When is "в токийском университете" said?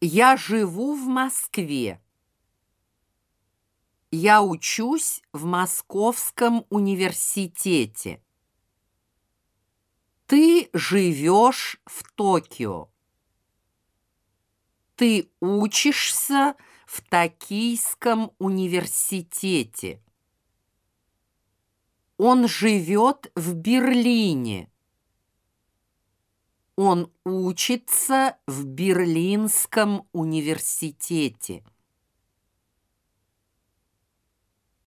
16.86-20.00